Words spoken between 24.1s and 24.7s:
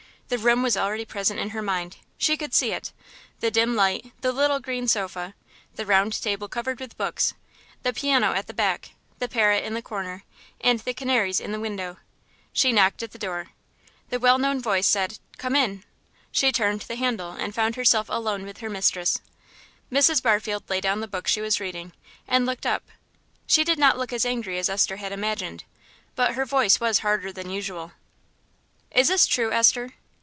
as angry as